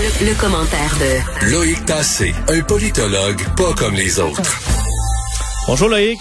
[0.00, 4.40] Le, commentaire de Loïc Tassé, un politologue pas comme les autres.
[5.66, 6.18] Bonjour Loïc.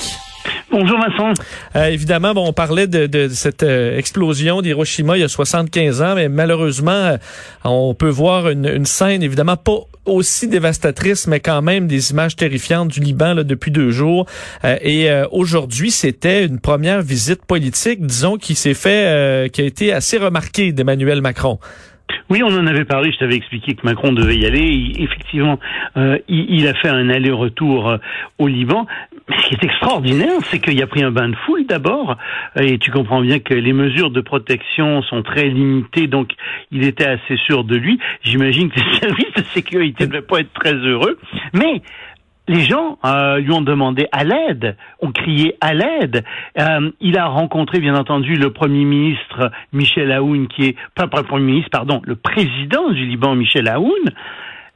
[0.69, 1.41] Bonjour Vincent.
[1.77, 6.15] Euh, évidemment, bon, on parlait de, cette euh, explosion d'Hiroshima il y a 75 ans,
[6.15, 7.17] mais malheureusement, euh,
[7.63, 12.89] on peut voir une, scène évidemment pas aussi dévastatrice, mais quand même des images terrifiantes
[12.89, 14.25] du Liban là, depuis deux jours.
[14.63, 20.17] et aujourd'hui, c'était une première visite politique, disons, qui s'est fait, qui a été assez
[20.17, 21.59] remarquée d'Emmanuel Macron.
[22.29, 23.11] Oui, on en avait parlé.
[23.11, 24.93] Je t'avais expliqué que Macron devait y aller.
[24.99, 25.59] effectivement,
[25.97, 27.97] euh, il, a fait un aller-retour euh,
[28.37, 28.85] au Liban.
[29.27, 32.17] Mais ce qui est extraordinaire, c'est qu'il a pris un bain de foule d'abord.
[32.59, 36.31] Et tu comprends bien que les mesures de protection sont très limitées, donc
[36.71, 37.99] il était assez sûr de lui.
[38.23, 41.17] J'imagine que les services de sécurité ne devaient pas être très heureux.
[41.53, 41.81] Mais
[42.49, 46.23] les gens euh, lui ont demandé à l'aide, ont crié à l'aide.
[46.57, 51.45] Euh, il a rencontré, bien entendu, le Premier ministre Michel Aoun, qui est pas, Premier
[51.45, 54.09] ministre, pardon, le président du Liban, Michel Aoun.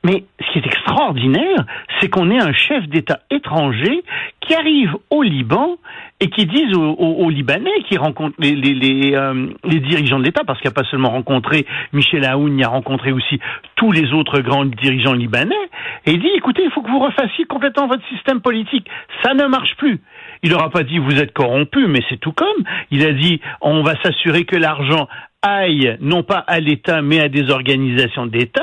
[0.04, 1.66] Mais ce qui est extraordinaire,
[2.00, 4.04] c'est qu'on ait un chef d'État étranger
[4.42, 5.78] qui arrive au Liban
[6.20, 10.74] et qui disent aux, Libanais, qui rencontrent euh, les dirigeants de l'État, parce qu'il n'a
[10.74, 13.40] pas seulement rencontré Michel Aoun, il a rencontré aussi
[13.76, 15.56] tous les autres grands dirigeants libanais,
[16.06, 18.88] et il dit, écoutez, il faut que vous refassiez complètement votre système politique.
[19.22, 20.00] Ça ne marche plus.
[20.44, 22.64] Il n'aura pas dit, vous êtes corrompu, mais c'est tout comme.
[22.92, 25.08] Il a dit, on va s'assurer que l'argent
[25.42, 28.62] aille non pas à l'État, mais à des organisations d'État.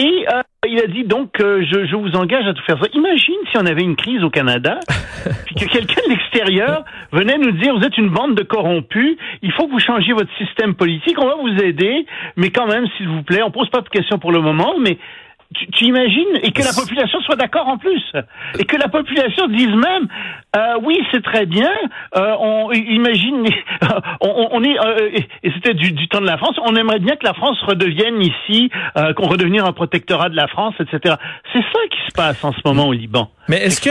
[0.00, 2.88] Et euh, il a dit donc euh, je, je, vous engage à tout faire ça.
[2.94, 4.80] Imagine si on avait une crise au Canada,
[5.44, 9.52] puis que quelqu'un de l'extérieur venait nous dire vous êtes une bande de corrompus, il
[9.52, 13.08] faut que vous changiez votre système politique, on va vous aider, mais quand même s'il
[13.08, 14.96] vous plaît, on pose pas de questions pour le moment, mais
[15.54, 18.02] tu, tu, imagines et que la population soit d'accord en plus
[18.58, 20.08] et que la population dise même
[20.56, 21.70] euh, oui c'est très bien.
[22.16, 23.46] Euh, on imagine
[24.20, 25.10] on, on, est euh,
[25.42, 26.56] et c'était du, du, temps de la France.
[26.64, 30.48] On aimerait bien que la France redevienne ici euh, qu'on redevienne un protectorat de la
[30.48, 31.14] France etc
[31.52, 33.30] c'est ça qui se passe en ce moment au Liban.
[33.48, 33.90] Mais est-ce que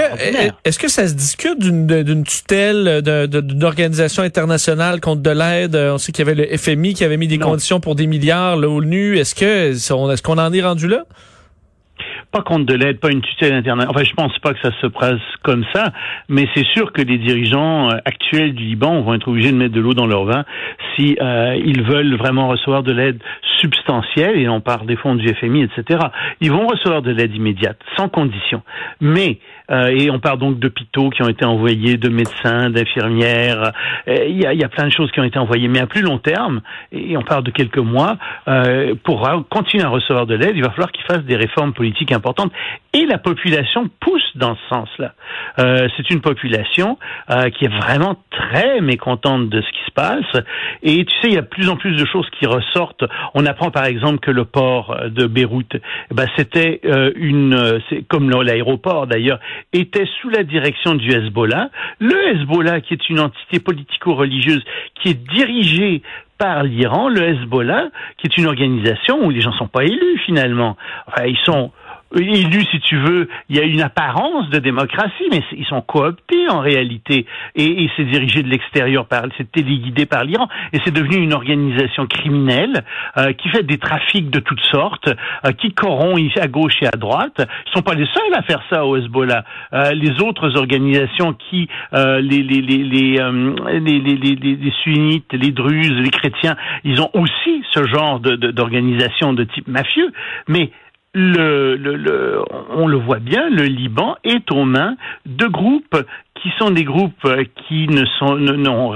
[0.66, 5.75] est-ce que ça se discute d'une tutelle d'une organisation internationale contre de l'aide?
[5.75, 8.57] On sait qu'il y avait le FMI qui avait mis des conditions pour des milliards
[8.57, 11.05] l'ONU est-ce que est-ce qu'on en est rendu là?
[12.31, 13.90] Pas contre de l'aide, pas une tutelle internationale.
[13.90, 15.91] Enfin, je pense pas que ça se passe comme ça,
[16.28, 19.73] mais c'est sûr que les dirigeants euh, actuels du Liban vont être obligés de mettre
[19.73, 20.45] de l'eau dans leur vin
[20.95, 23.19] si euh, ils veulent vraiment recevoir de l'aide
[23.59, 26.00] substantielle, et on parle des fonds du FMI, etc.
[26.41, 28.61] Ils vont recevoir de l'aide immédiate, sans condition.
[29.01, 29.40] Mais,
[29.72, 33.72] euh, et on parle donc d'hôpitaux qui ont été envoyés, de médecins, d'infirmières,
[34.07, 36.17] euh, il y, a, plein de choses qui ont été envoyées, mais à plus long
[36.17, 36.61] terme,
[36.91, 38.17] et on parle de quelques mois,
[38.47, 42.11] euh, pour continuer à recevoir de l'aide, il va falloir qu'ils fassent des réformes politiques.
[42.94, 45.13] Et la population pousse dans ce sens-là.
[45.59, 46.97] Euh, c'est une population
[47.30, 50.44] euh, qui est vraiment très mécontente de ce qui se passe.
[50.84, 53.03] Et tu sais, il y a de plus en plus de choses qui ressortent.
[53.34, 58.08] On apprend par exemple que le port de Beyrouth, eh ben, c'était euh, une, c'est
[58.08, 59.40] comme l'aéroport d'ailleurs,
[59.74, 61.69] était sous la direction du Hezbollah.
[62.00, 64.63] Le Hezbollah, qui est une entité politico-religieuse,
[64.96, 66.02] qui est dirigée
[66.40, 70.78] par l'Iran, le Hezbollah, qui est une organisation où les gens sont pas élus finalement.
[71.08, 71.72] Enfin, ils sont
[72.16, 76.50] élus, si tu veux, il y a une apparence de démocratie, mais ils sont cooptés
[76.50, 77.25] en réalité.
[77.56, 80.47] Et, et c'est dirigé de l'extérieur, par, c'est téléguidé par l'Iran.
[80.74, 82.84] Et c'est devenu une organisation criminelle
[83.18, 85.09] euh, qui fait des trafics de toutes sortes,
[85.46, 87.47] euh, qui corrompt à gauche et à droite.
[87.68, 89.44] Ils sont pas les seuls à faire ça au Hezbollah.
[89.74, 93.20] Euh, les autres organisations qui, les, les, les, les,
[93.80, 99.53] les, les, sunnites, les druzes, les chrétiens, ils ont aussi ce genre d'organisation de, de
[99.53, 100.12] type mafieux.
[100.47, 100.72] Mais
[101.14, 106.06] le, le, on le voit bien, le Liban est aux mains de groupes
[106.36, 107.28] qui sont des groupes
[107.68, 108.94] qui ne sont n'ont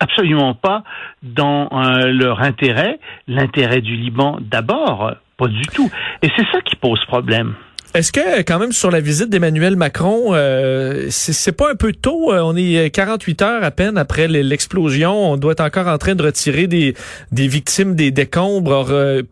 [0.00, 0.82] absolument pas
[1.22, 2.98] dans euh, leur intérêt,
[3.28, 5.90] l'intérêt du Liban d'abord, pas du tout.
[6.22, 7.54] Et c'est ça qui pose problème.
[7.94, 12.32] Est-ce que quand même sur la visite d'Emmanuel Macron, euh, c'est pas un peu tôt
[12.32, 15.30] euh, On est 48 heures à peine après l'explosion.
[15.30, 16.94] On doit être encore en train de retirer des,
[17.30, 19.22] des victimes des décombres, euh,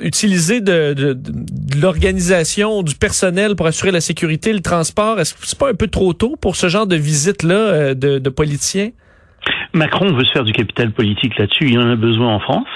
[0.00, 5.18] utiliser de, de, de l'organisation, du personnel pour assurer la sécurité, le transport.
[5.18, 7.94] Est-ce que c'est pas un peu trop tôt pour ce genre de visite là euh,
[7.94, 8.90] de, de politiciens?
[9.74, 12.68] Macron veut se faire du capital politique là-dessus, il en a besoin en France,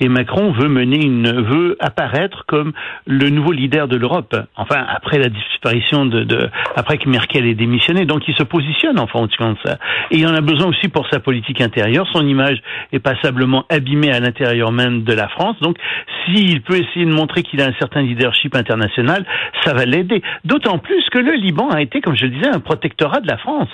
[0.00, 2.72] et Macron veut mener une, veut apparaître comme
[3.06, 4.36] le nouveau leader de l'Europe.
[4.56, 8.98] Enfin, après la disparition de, de, après que Merkel ait démissionné, donc il se positionne
[8.98, 9.78] en fonction de ça.
[10.10, 12.06] Et il en a besoin aussi pour sa politique intérieure.
[12.12, 12.60] Son image
[12.92, 15.56] est passablement abîmée à l'intérieur même de la France.
[15.60, 15.76] Donc,
[16.24, 19.24] s'il peut essayer de montrer qu'il a un certain leadership international,
[19.64, 20.22] ça va l'aider.
[20.44, 23.38] D'autant plus que le Liban a été, comme je le disais, un protectorat de la
[23.38, 23.68] France.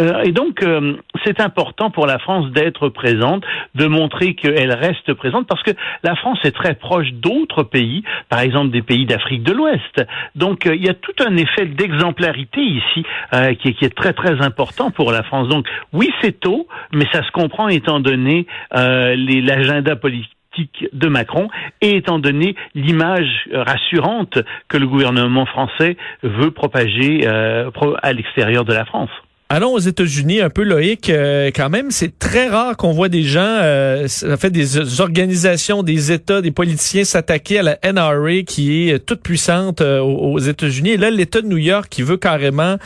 [0.00, 3.44] Euh, et donc, euh, c'est important pour la France d'être présente,
[3.74, 5.72] de montrer qu'elle reste présente, parce que
[6.02, 10.06] la France est très proche d'autres pays, par exemple des pays d'Afrique de l'Ouest.
[10.34, 13.04] Donc il y a tout un effet d'exemplarité ici
[13.60, 15.48] qui, qui, est très très important pour la France.
[15.48, 20.36] Donc oui, c'est tôt, mais ça se comprend étant donné l'agenda politique
[20.92, 21.48] de Macron
[21.80, 24.38] et étant donné l'image rassurante
[24.68, 27.70] que le gouvernement français veut propager euh,
[28.02, 29.10] à l'extérieur de la France.
[29.48, 33.22] Allons aux États-Unis, un peu Loïc, euh, quand même, c'est très rare qu'on voit des
[33.22, 38.98] gens, euh, fait des organisations, des États, des politiciens s'attaquer à la NRA qui est
[39.06, 40.90] toute puissante aux États-Unis.
[40.90, 42.76] Et là, l'État de New York qui veut carrément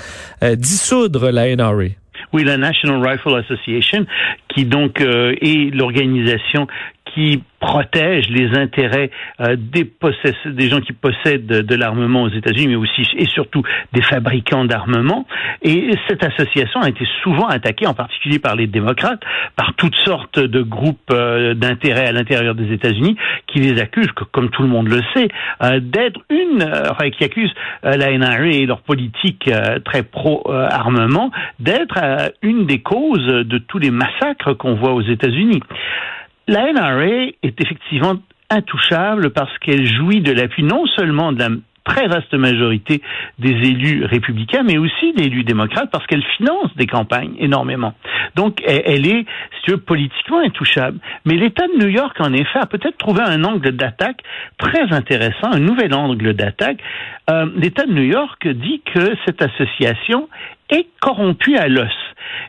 [0.43, 1.95] dissoudre la NRA.
[2.35, 4.05] Oui, la National Rifle Association,
[4.55, 6.67] qui donc est l'organisation
[7.15, 9.11] qui protège les intérêts
[9.41, 9.89] euh, des,
[10.47, 13.63] des gens qui possèdent de, l'armement aux États-Unis, mais aussi et surtout
[13.93, 15.27] des fabricants d'armement.
[15.63, 19.23] Et cette association a été souvent attaquée, en particulier par les démocrates,
[19.57, 23.17] par toutes sortes de groupes euh, d'intérêts à l'intérieur des États-Unis
[23.47, 25.29] qui les accusent, comme tout le monde le sait,
[25.63, 29.51] euh, d'être une, enfin qui accusent la NRA et leur politique
[29.85, 31.99] très pro-armement d'être
[32.43, 35.61] une des causes de tous les massacres qu'on voit aux États-Unis.
[36.49, 38.15] La NRA est effectivement
[38.51, 41.49] intouchable parce qu'elle jouit de l'appui non seulement de la
[41.85, 43.01] très vaste majorité
[43.39, 47.95] des élus républicains, mais aussi des élus démocrates, parce qu'elle finance des campagnes énormément.
[48.37, 50.99] Donc, elle, est, si tu veux, politiquement intouchable.
[51.25, 54.23] Mais l'État de New York, en effet, a peut-être trouvé un angle d'attaque
[54.59, 56.79] très intéressant, un nouvel angle d'attaque.
[57.31, 60.29] Euh, L'État de New York dit que cette association
[60.71, 61.93] est corrompue à l'os.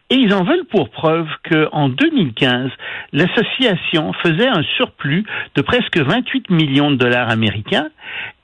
[0.09, 2.69] Et ils en veulent pour preuve qu'en 2015,
[3.13, 5.25] l'association faisait un surplus
[5.55, 7.89] de presque 28 millions de dollars américains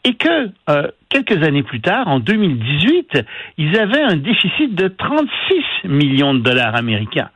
[0.03, 3.19] et que euh, quelques années plus tard, en 2018,
[3.57, 7.29] ils avaient un déficit de 36 millions de dollars américains.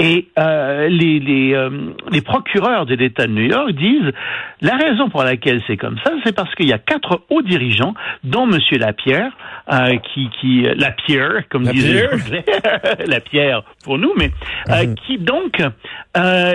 [0.00, 1.70] Et euh, les, les, euh,
[2.12, 4.12] les, procureurs de l'État de New York disent
[4.60, 7.94] la raison pour laquelle c'est comme ça, c'est parce qu'il y a quatre hauts dirigeants,
[8.22, 9.32] dont Monsieur Lapierre,
[9.72, 12.08] euh, qui, qui Lapierre, comme la disait
[13.06, 14.30] la pierre pour nous, mais
[14.70, 14.94] euh, mhm.
[14.94, 15.60] qui donc
[16.16, 16.54] euh,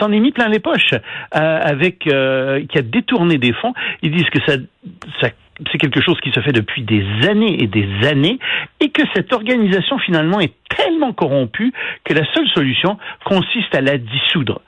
[0.00, 0.94] s'en est mis plein les poches
[1.30, 3.74] avec qui a détourné des fonds.
[4.02, 4.54] Ils disent que ça,
[5.20, 5.28] ça
[5.70, 8.38] c'est quelque chose qui se fait depuis des années et des années,
[8.80, 11.72] et que cette organisation finalement est tellement corrompue
[12.04, 14.62] que la seule solution consiste à la dissoudre.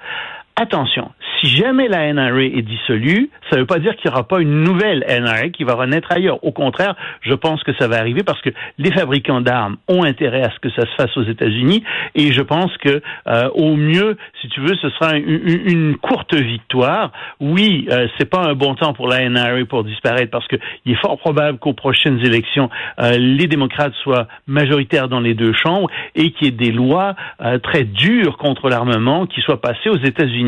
[0.54, 1.10] Attention,
[1.40, 4.40] si jamais la NRA est dissolue, ça ne veut pas dire qu'il n'y aura pas
[4.40, 6.44] une nouvelle NRA qui va renaître ailleurs.
[6.44, 10.42] Au contraire, je pense que ça va arriver parce que les fabricants d'armes ont intérêt
[10.42, 11.82] à ce que ça se fasse aux États-Unis
[12.14, 17.12] et je pense que euh, au mieux, si tu veux, ce sera une, courte victoire.
[17.40, 20.92] Oui, euh, c'est pas un bon temps pour la NRA pour disparaître parce que il
[20.92, 22.68] est fort probable qu'aux prochaines élections,
[23.00, 27.14] euh, les démocrates soient majoritaires dans les deux chambres et qu'il y ait des lois
[27.40, 30.41] euh, très dures contre l'armement qui soient passées aux États-Unis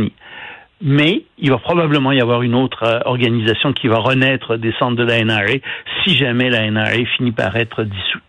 [0.85, 4.96] mais il va probablement y avoir une autre euh, organisation qui va renaître des centres
[4.96, 5.55] de la NRA
[6.05, 8.23] si jamais la NRA finit par être dissoute.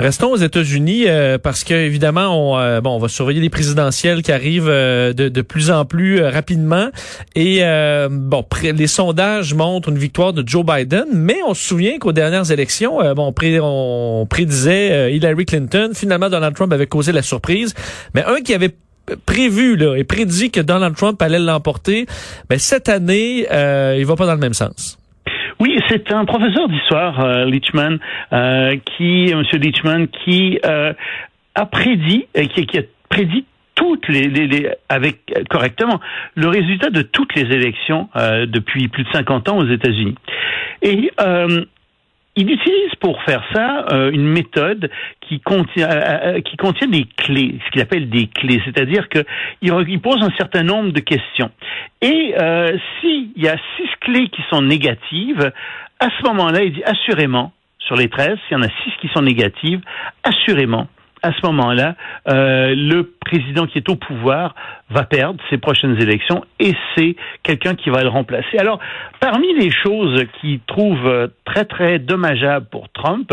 [0.00, 4.22] Restons aux États-Unis euh, parce que évidemment on euh, bon on va surveiller les présidentielles
[4.22, 6.88] qui arrivent de, plus en plus rapidement.
[7.34, 7.62] Et
[8.08, 12.50] bon les sondages montrent une victoire de Joe Biden mais on se souvient qu'aux dernières
[12.52, 15.90] élections bon on prédisait Hillary Clinton.
[15.94, 17.74] Finalement Donald Trump avait causé la surprise.
[18.14, 18.74] Mais un qui avait
[19.26, 22.06] prévu là, et prédit que Donald Trump allait l'emporter,
[22.50, 24.98] mais ben, cette année, euh, il va pas dans le même sens.
[25.60, 27.98] Oui, c'est un professeur d'histoire, euh, Leachman,
[28.32, 30.92] euh, qui, Monsieur Leachman, qui euh,
[31.54, 33.44] a prédit, qui, qui a prédit
[33.74, 35.18] toutes les, avec
[35.50, 36.00] correctement
[36.34, 40.16] le résultat de toutes les élections depuis plus de 50 ans aux États-Unis.
[40.82, 41.12] Et
[42.38, 44.90] il utilise pour faire ça euh, une méthode
[45.20, 49.24] qui contient, euh, euh, qui contient des clés, ce qu'il appelle des clés, c'est-à-dire qu'il
[49.60, 51.50] il pose un certain nombre de questions.
[52.00, 52.34] Et
[53.00, 55.50] s'il y a six clés qui sont négatives,
[55.98, 59.08] à ce moment-là, il dit assurément, sur les 13, s'il y en a six qui
[59.08, 59.80] sont négatives,
[60.22, 60.86] assurément,
[61.22, 61.96] à ce moment-là,
[62.28, 64.54] euh, le président qui est au pouvoir
[64.90, 68.58] va perdre ses prochaines élections et c'est quelqu'un qui va le remplacer.
[68.58, 68.78] Alors,
[69.20, 73.32] parmi les choses qui trouvent très très dommageables pour Trump,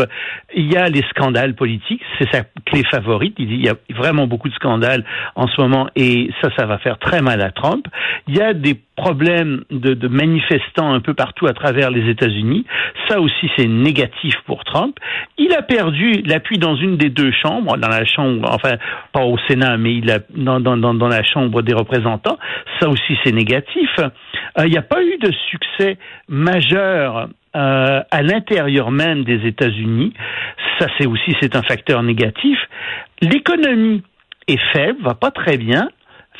[0.54, 3.34] il y a les scandales politiques, c'est sa clé favorite.
[3.38, 6.66] Il dit il y a vraiment beaucoup de scandales en ce moment et ça, ça
[6.66, 7.86] va faire très mal à Trump.
[8.28, 12.64] Il y a des problèmes de, de manifestants un peu partout à travers les États-Unis.
[13.08, 14.96] Ça aussi, c'est négatif pour Trump.
[15.36, 18.76] Il a perdu l'appui dans une des deux chambres, dans la chambre, enfin
[19.12, 22.38] pas au Sénat, mais il a dans, dans, dans la chambre des représentants.
[22.80, 23.90] Ça aussi, c'est négatif.
[23.98, 25.98] Euh, il n'y a pas eu de succès
[26.28, 30.12] majeur euh, à l'intérieur même des États-Unis.
[30.78, 32.58] Ça, c'est aussi c'est un facteur négatif.
[33.20, 34.02] L'économie
[34.48, 35.88] est faible, va pas très bien.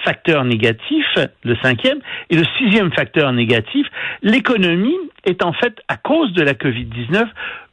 [0.04, 1.06] Facteur négatif,
[1.42, 1.98] le cinquième,
[2.28, 3.86] et le sixième facteur négatif,
[4.22, 7.26] l'économie est en fait, à cause de la Covid-19,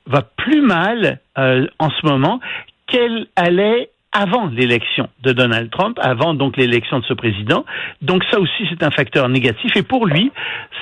[0.08, 2.40] va plus mal euh, en ce moment
[2.88, 7.66] qu'elle allait avant l'élection de Donald Trump, avant donc l'élection de ce président.
[8.02, 9.76] Donc ça aussi, c'est un facteur négatif.
[9.76, 10.32] Et pour lui,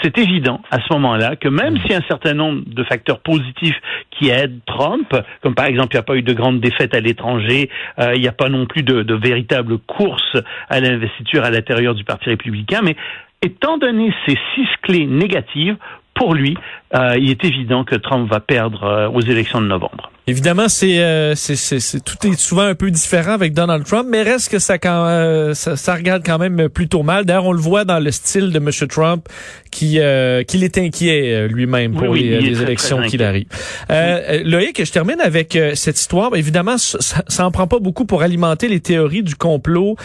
[0.02, 3.80] c'est évident à ce moment-là que même si un certain nombre de facteurs positifs
[4.12, 7.00] qui aident Trump, comme par exemple il n'y a pas eu de grandes défaites à
[7.00, 7.70] l'étranger,
[8.00, 10.38] euh, il n'y a pas non plus de, de véritable course
[10.70, 12.96] à l'investiture à l'intérieur du Parti républicain, mais
[13.42, 15.78] étant donné ces six clés négatives,
[16.14, 16.58] pour lui,
[16.94, 20.12] euh, il est évident que Trump va perdre euh, aux élections de novembre.
[20.32, 24.22] Évidemment, c'est, euh, c'est, c'est, tout est souvent un peu différent avec Donald Trump, mais
[24.22, 27.26] reste que ça, quand, euh, ça, ça, regarde quand même plutôt mal.
[27.26, 28.70] D'ailleurs, on le voit dans le style de M.
[28.88, 29.28] Trump
[29.72, 33.48] qui euh, qu'il est inquiet lui-même pour les, les élections qu'il arrive.
[33.90, 36.34] Euh, Loïc, je termine avec cette histoire.
[36.34, 39.98] Évidemment, ça, ça en prend pas beaucoup pour alimenter les théories du complot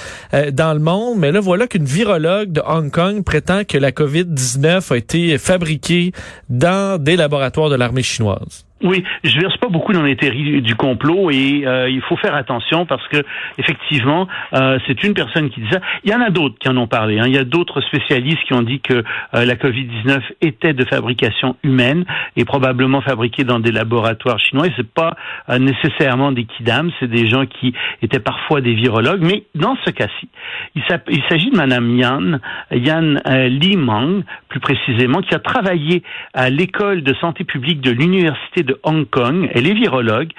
[0.53, 4.93] dans le monde, mais là, voilà qu'une virologue de Hong Kong prétend que la COVID-19
[4.93, 6.11] a été fabriquée
[6.49, 8.66] dans des laboratoires de l'armée chinoise.
[8.83, 12.35] Oui, je verse pas beaucoup dans les théories du complot et euh, il faut faire
[12.35, 13.25] attention parce que
[13.57, 15.81] effectivement, euh, c'est une personne qui dit ça.
[16.05, 17.19] Il y en a d'autres qui en ont parlé.
[17.19, 17.25] Hein.
[17.27, 19.03] Il y a d'autres spécialistes qui ont dit que
[19.33, 22.05] euh, la Covid-19 était de fabrication humaine
[22.37, 24.67] et probablement fabriquée dans des laboratoires chinois.
[24.67, 25.17] Et c'est pas
[25.59, 29.25] nécessairement des kidams, c'est des gens qui étaient parfois des virologues.
[29.25, 30.29] Mais dans ce cas-ci,
[30.75, 32.41] il s'agit de Madame Yan,
[32.73, 33.15] Yan
[33.49, 36.03] Li Mang, plus précisément, qui a travaillé
[36.35, 39.49] à l'école de santé publique de l'université de Hong Kong.
[39.55, 40.31] Elle est virologue.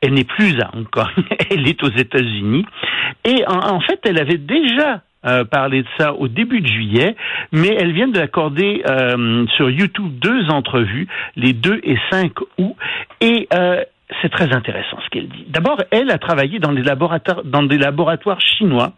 [0.00, 1.06] Elle n'est plus à Hong Kong.
[1.50, 2.66] elle est aux États-Unis.
[3.24, 7.14] Et en, fait, elle avait déjà euh, parlé de ça au début de juillet,
[7.52, 12.74] mais elle vient d'accorder euh, sur YouTube deux entrevues, les 2 et 5 août,
[13.20, 13.84] et euh,
[14.22, 15.44] c'est très intéressant ce qu'elle dit.
[15.48, 18.92] D'abord, elle a travaillé dans des laboratoires, chinois.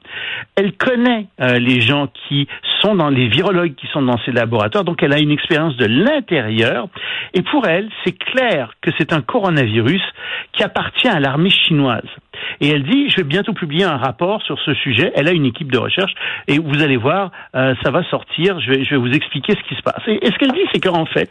[0.54, 2.46] Elle connaît euh, les gens qui
[2.80, 5.86] sont dans les virologues qui sont dans ces laboratoires, donc elle a une expérience de
[5.86, 6.88] l'intérieur.
[7.32, 10.02] Et pour elle, c'est clair que c'est un coronavirus
[10.52, 12.02] qui appartient à l'armée chinoise.
[12.60, 15.12] Et elle dit, je vais bientôt publier un rapport sur ce sujet.
[15.14, 16.12] Elle a une équipe de recherche
[16.46, 18.60] et vous allez voir, euh, ça va sortir.
[18.60, 20.02] Je vais, je vais vous expliquer ce qui se passe.
[20.06, 21.30] Et, ce qu'elle dit, c'est qu'en fait,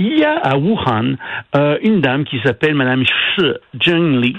[0.00, 1.16] il y a à Wuhan
[1.54, 3.42] euh, une dame qui s'appelle Madame Shi
[3.84, 4.34] Zhengli.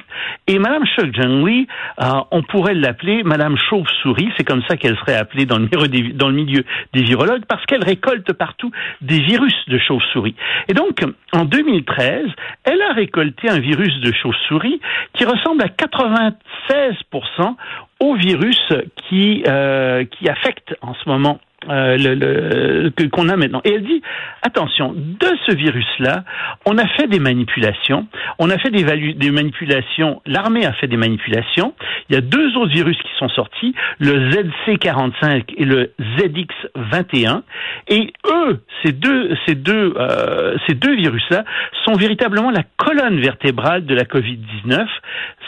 [0.47, 1.67] Et Madame Shi Zhengli,
[2.01, 4.31] euh, on pourrait l'appeler Madame Chauve-souris.
[4.35, 7.45] C'est comme ça qu'elle serait appelée dans le, milieu des, dans le milieu des virologues
[7.45, 10.35] parce qu'elle récolte partout des virus de chauve-souris.
[10.67, 12.25] Et donc, en 2013,
[12.63, 14.81] elle a récolté un virus de chauve-souris
[15.13, 17.55] qui ressemble à 96%
[17.99, 18.59] au virus
[19.07, 21.39] qui, euh, qui affecte en ce moment
[21.69, 23.61] euh, le, qu'on a maintenant.
[23.63, 24.01] Et elle dit,
[24.41, 26.23] attention, de ce virus-là,
[26.65, 28.07] on a fait des manipulations,
[28.39, 31.75] on a fait des, des manipulations, l'armée a fait des manipulations,
[32.09, 37.43] il y a deux autres virus qui sont sortis, le ZC45 et le ZX21,
[37.89, 41.43] et eux, ces deux, ces deux, euh, ces deux virus-là
[41.85, 44.87] sont véritablement la colonne vertébrale de la Covid-19.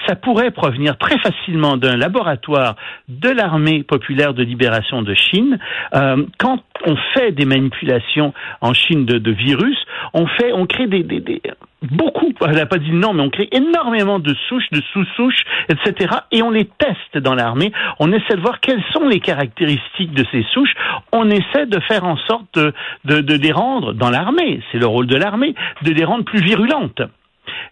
[0.08, 2.76] Ça pourrait provenir très facilement d'un laboratoire
[3.08, 5.58] de l'armée populaire de libération de Chine.
[5.96, 6.03] Euh,
[6.38, 9.78] quand on fait des manipulations en Chine de, de virus,
[10.14, 11.42] on fait, on crée des, des, des
[11.84, 16.16] beaucoup, elle n'a pas dit non, mais on crée énormément de souches, de sous-souches, etc.
[16.32, 17.72] Et on les teste dans l'armée.
[18.00, 20.74] On essaie de voir quelles sont les caractéristiques de ces souches.
[21.12, 22.74] On essaie de faire en sorte de,
[23.06, 26.42] de, de les rendre, dans l'armée, c'est le rôle de l'armée, de les rendre plus
[26.42, 27.02] virulentes.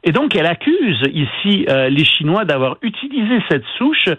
[0.04, 4.10] Et donc, elle accuse ici euh, les Chinois d'avoir utilisé cette souche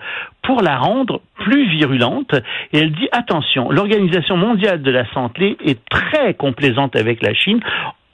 [0.43, 2.35] pour la rendre plus virulente.
[2.73, 7.61] Et elle dit, attention, l'Organisation mondiale de la santé est très complaisante avec la Chine.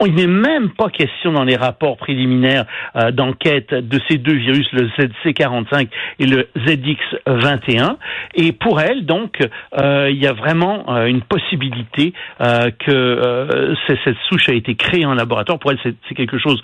[0.05, 2.63] Il n'est même pas question dans les rapports préliminaires
[2.95, 5.89] euh, d'enquête de ces deux virus, le ZC45
[6.19, 7.97] et le ZX21.
[8.35, 9.45] Et pour elle, donc,
[9.77, 15.13] euh, il y a vraiment euh, une possibilité que cette souche a été créée en
[15.13, 15.59] laboratoire.
[15.59, 16.61] Pour elle, c'est quelque chose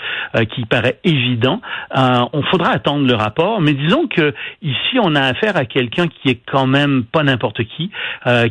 [0.54, 1.62] qui paraît évident.
[1.94, 6.30] on faudra attendre le rapport, mais disons que ici, on a affaire à quelqu'un qui
[6.30, 7.92] est quand même pas n'importe qui,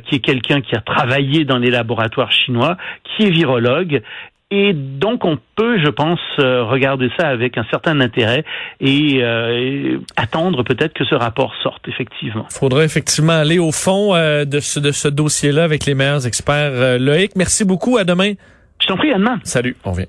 [0.04, 4.02] qui est quelqu'un qui a travaillé dans les laboratoires chinois, qui est virologue
[4.50, 8.44] et donc, on peut, je pense, euh, regarder ça avec un certain intérêt
[8.78, 12.46] et, euh, attendre peut-être que ce rapport sorte, effectivement.
[12.50, 16.26] Il faudra effectivement aller au fond euh, de ce, de ce dossier-là avec les meilleurs
[16.26, 16.98] experts.
[16.98, 17.96] Loïc, merci beaucoup.
[17.96, 18.34] À demain.
[18.80, 19.40] Je t'en prie, à demain.
[19.44, 20.06] Salut, on vient.